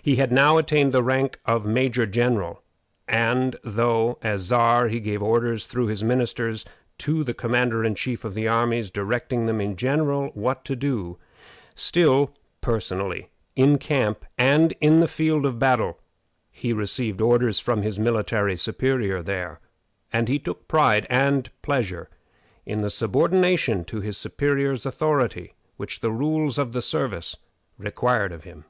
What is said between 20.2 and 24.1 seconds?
he took a pride and pleasure in the subordination to